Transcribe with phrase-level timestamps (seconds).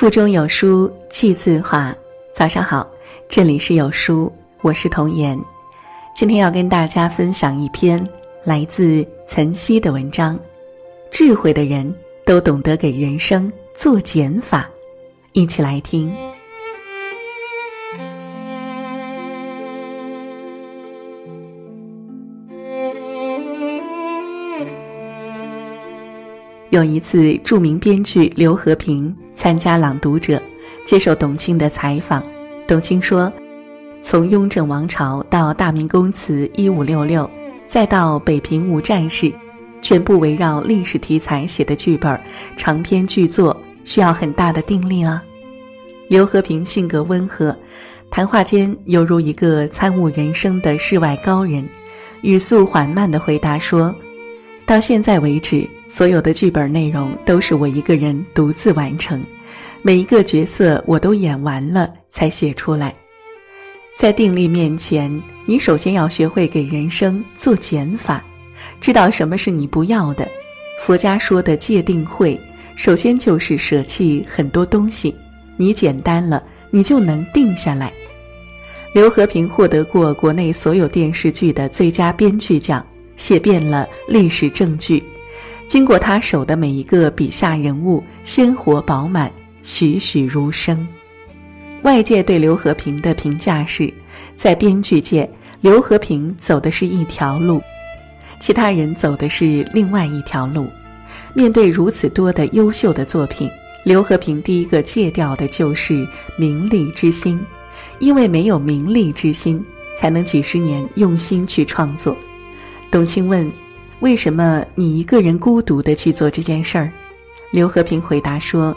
[0.00, 1.94] 腹中有书气自华。
[2.32, 2.90] 早上好，
[3.28, 5.38] 这里是有书，我是童言。
[6.16, 8.02] 今天要跟大家分享一篇
[8.42, 10.38] 来自岑曦的文章。
[11.10, 11.94] 智慧的人
[12.24, 14.66] 都懂得给人生做减法，
[15.32, 16.10] 一起来听。
[26.70, 30.36] 有一次，著名编剧刘和平参加《朗读者》，
[30.84, 32.22] 接受董卿的采访。
[32.66, 33.32] 董卿说
[34.04, 37.28] ：“从雍正王朝到大明宫词一五六六，
[37.66, 39.32] 再到北平无战事，
[39.80, 42.20] 全部围绕历史题材写的剧本，
[42.54, 45.24] 长篇巨作需要很大的定力啊。”
[46.06, 47.56] 刘和平性格温和，
[48.10, 51.66] 谈话间犹如一个参悟人生的世外高人，
[52.20, 53.94] 语速缓慢地回答说。
[54.66, 59.20] 到现在为止，所有的剧本内容都是我一个人独自完成，
[59.82, 62.94] 每一个角色我都演完了才写出来。
[63.96, 65.10] 在定力面前，
[65.46, 68.22] 你首先要学会给人生做减法，
[68.80, 70.28] 知道什么是你不要的。
[70.80, 72.38] 佛家说的戒定慧，
[72.76, 75.14] 首先就是舍弃很多东西。
[75.56, 77.92] 你简单了，你就能定下来。
[78.92, 82.84] 刘和平获得过国内所有电视剧的最佳编剧奖。
[83.16, 85.04] 写遍了历史证据，
[85.66, 89.30] 经过他手的每一个笔下人物，鲜活饱满，
[89.62, 90.86] 栩栩如生。
[91.82, 93.92] 外界对刘和平的评价是，
[94.34, 95.28] 在编剧界，
[95.60, 97.62] 刘和平走的是一条路，
[98.38, 100.68] 其他人走的是另外一条路。
[101.32, 103.48] 面对如此多的优秀的作品，
[103.84, 107.40] 刘和平第一个戒掉的就是名利之心，
[107.98, 109.64] 因为没有名利之心，
[109.96, 112.16] 才能几十年用心去创作。
[112.90, 113.50] 董卿问
[114.00, 116.90] ：“为什么你一个人孤独的去做这件事儿？”
[117.52, 118.76] 刘和平回答说：“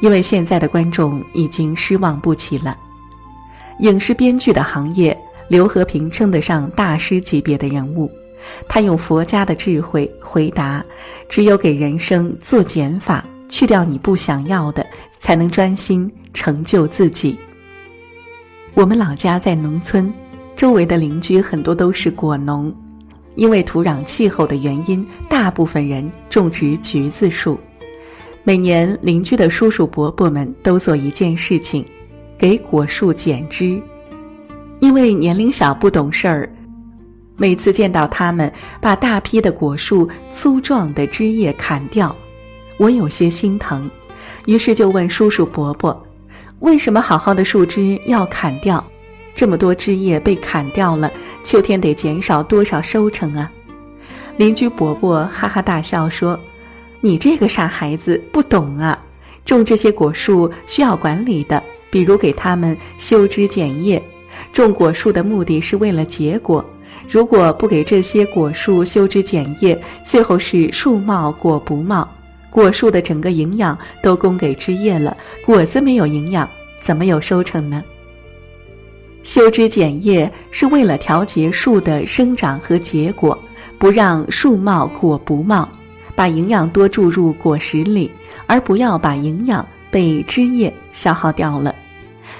[0.00, 2.76] 因为现在的观众已经失望不起了。
[3.80, 5.16] 影视编剧的行业，
[5.48, 8.10] 刘和平称得上大师级别的人物。
[8.68, 10.84] 他用佛家的智慧回答：
[11.28, 14.86] 只有给人生做减法，去掉你不想要的，
[15.18, 17.38] 才能专心成就自己。
[18.74, 20.12] 我们老家在农村，
[20.54, 22.74] 周围的邻居很多都是果农。”
[23.34, 27.58] 因为土壤气候的原因，大部分人种植橘子树。
[28.46, 31.82] 每年，邻居的叔叔伯伯们都做一件事情，
[32.36, 33.80] 给果树剪枝。
[34.80, 36.46] 因为年龄小不懂事儿，
[37.36, 38.52] 每次见到他们
[38.82, 42.14] 把大批的果树粗壮的枝叶砍掉，
[42.76, 43.90] 我有些心疼，
[44.44, 46.06] 于是就问叔叔伯伯
[46.60, 48.84] ：“为什么好好的树枝要砍掉？”
[49.34, 51.10] 这么多枝叶被砍掉了，
[51.42, 53.50] 秋天得减少多少收成啊？
[54.36, 56.38] 邻居伯伯哈哈大笑说
[57.04, 58.98] ：“你这个傻孩子不懂啊！
[59.44, 64.02] 种这些果树需要管理的，比如给它们修枝剪叶。
[64.54, 66.64] 种果树的目的是为了结果，
[67.06, 72.08] 如果不给这些果树修枝剪叶，最后是树茂果不茂，
[72.48, 76.48] 果树的整个营养都供给枝叶了，果子没有营养，
[76.80, 77.84] 怎么有收成呢？”
[79.24, 83.38] 修枝剪叶是为了调节树的生长和结果，
[83.78, 85.68] 不让树茂果不茂，
[86.14, 88.10] 把营养多注入果实里，
[88.46, 91.74] 而不要把营养被枝叶消耗掉了。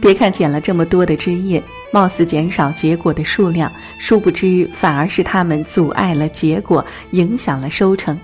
[0.00, 8.18] 别看剪了这么多的枝叶，貌似减少结果的数量，殊不知反而是它们阻碍了结果，影响了收成。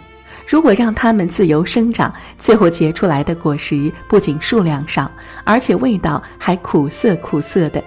[0.47, 5.11] 如果让它们自由生长，最后结出来的果实不仅数量少，
[5.45, 7.83] 而且味道还苦涩苦涩的。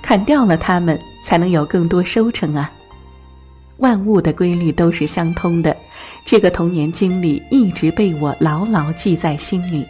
[0.00, 2.70] 砍掉了它们，才能有更多收成啊！
[3.78, 5.76] 万物的规律都是相通的，
[6.26, 9.86] 这个童年经历一直被我牢牢记在心里。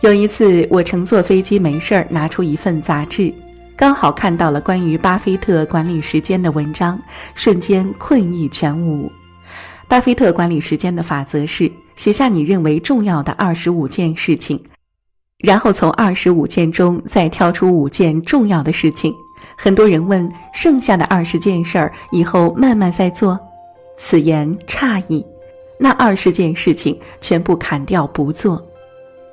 [0.00, 3.30] 有一次，我乘坐飞机没事儿，拿出一份杂志，
[3.76, 6.98] 刚好看到了关于巴菲特管理时间的文章，
[7.34, 9.12] 瞬间困意全无。
[9.86, 14.58] 巴菲特管理时间的法则是：写下你认为重要的二十五件事情。
[15.40, 19.12] 然后从二十五件中再挑出五件重要的事情。
[19.58, 23.38] 很多人问：剩下的二十件事儿以后慢慢再做？
[23.98, 25.24] 此言差矣。
[25.78, 28.64] 那二十件事情全部砍掉不做。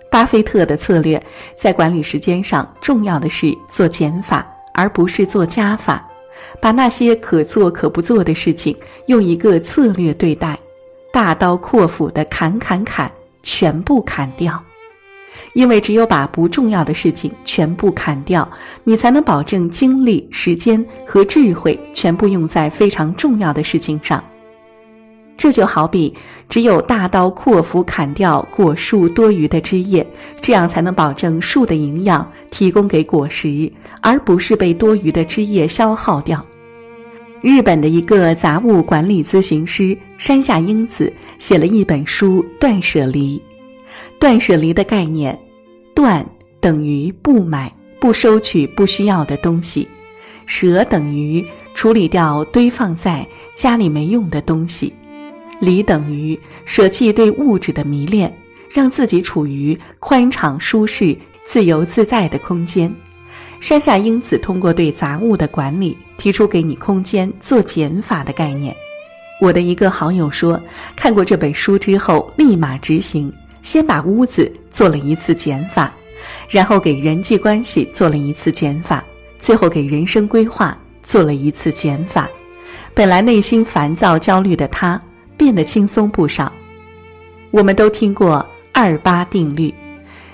[0.10, 1.22] 巴菲特的策略
[1.56, 6.06] 在管理时间上，重要的是做减法，而不是做加法。
[6.60, 10.60] 把那些可做可不做的事情用一个策略对待，
[11.14, 13.10] 大刀阔斧的砍砍砍，
[13.42, 14.62] 全部砍掉。
[15.54, 18.48] 因为只有把不重要的事情全部砍掉，
[18.84, 24.22] 你才能保证精力、时间和智慧全部用在非常重要的事情上。
[25.38, 26.14] 这就好比
[26.48, 30.06] 只有大刀阔斧砍掉果树多余的枝叶，
[30.40, 36.46] 这样才能保证树的营养提供给果实，而不是被多余的枝叶消耗掉。
[37.42, 43.40] 日本的一个杂物管理咨询师山下英子写了一本书《断舍离》。
[44.20, 45.36] 断舍离的概念，
[45.96, 46.24] 断
[46.60, 49.88] 等于不买、不收取不需要的东西，
[50.46, 51.44] 舍等于
[51.74, 53.26] 处理掉堆放在
[53.56, 54.94] 家里没用的东西。
[55.62, 58.36] 离等于舍弃对物质的迷恋，
[58.70, 61.16] 让自己处于宽敞、舒适、
[61.46, 62.92] 自由自在的空间。
[63.60, 68.76] 山下英子通过对杂物的管理，提出给你空间做减法的概念。
[69.40, 70.60] 我的一个好友说，
[70.96, 73.32] 看过这本书之后，立马执行，
[73.62, 75.94] 先把屋子做了一次减法，
[76.50, 79.04] 然后给人际关系做了一次减法，
[79.38, 82.28] 最后给人生规划做了一次减法。
[82.96, 85.00] 本来内心烦躁焦虑的他。
[85.42, 86.54] 变得轻松不少。
[87.50, 89.74] 我们都听过二八定律，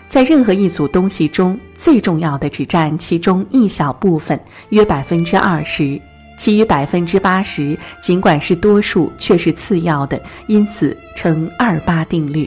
[0.10, 4.38] 在任何一组东西中，最重要的只占其中一小部分，
[4.68, 5.98] 约百分之二十，
[6.38, 12.46] 其余百分之八十尽管是多数，却是次要的，因此称二八定律。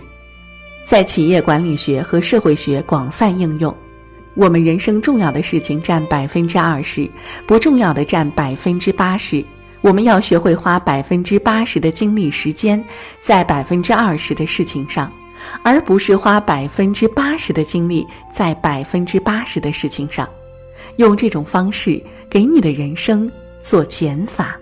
[0.85, 3.75] 在企业管理学和社会学广泛应用。
[4.35, 7.09] 我们人生重要的事情占百分之二十，
[7.47, 9.43] 不重要的占百分之八十。
[9.82, 12.82] 我们要学会花百分之八十的精力时间
[13.21, 15.11] 在百分之二十的事情上，
[15.62, 20.29] 而不是花百分之八十的精力在百分之八十的事情上。
[20.97, 23.31] 用这种方式给你的人生
[23.62, 24.56] 做减法。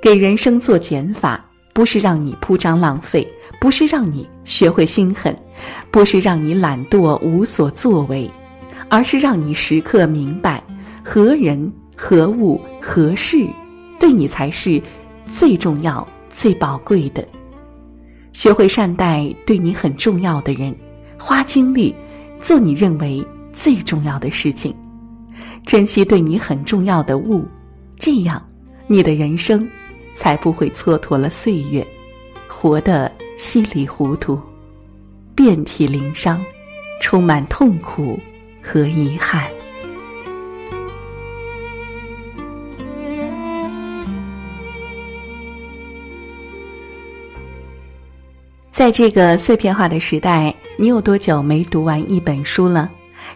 [0.00, 1.42] 给人生做减法，
[1.72, 3.26] 不是让你铺张浪费，
[3.60, 5.36] 不是让你学会心狠，
[5.90, 8.30] 不是让你懒惰无所作为，
[8.88, 10.62] 而是让你时刻明白
[11.02, 13.46] 何人、何物、何事。
[13.98, 14.80] 对你才是
[15.30, 17.26] 最重要、最宝贵的。
[18.32, 20.74] 学会善待对你很重要的人，
[21.18, 21.94] 花精力
[22.38, 24.74] 做你认为最重要的事情，
[25.66, 27.44] 珍惜对你很重要的物，
[27.98, 28.40] 这样
[28.86, 29.68] 你的人生
[30.14, 31.84] 才不会蹉跎了岁月，
[32.46, 34.40] 活得稀里糊涂、
[35.34, 36.40] 遍体鳞伤，
[37.00, 38.18] 充满痛苦
[38.62, 39.50] 和遗憾。
[48.78, 52.88] 在这个碎片化的时代，你有多久没读完一本书了？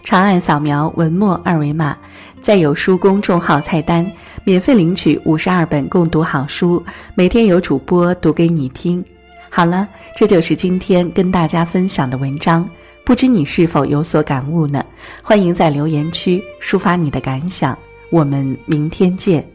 [0.05, 1.99] 长按扫描文末二维码，
[2.41, 4.09] 在有书公众号菜单
[4.45, 6.81] 免费领取五十二本共读好书，
[7.17, 9.05] 每天有主播读给你听。
[9.51, 12.65] 好了，这就是今天跟大家分享的文章，
[13.05, 14.85] 不知你是否有所感悟呢？
[15.25, 17.77] 欢迎在留言区抒发你的感想，
[18.11, 19.52] 我们明天见。